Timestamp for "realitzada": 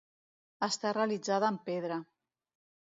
0.97-1.55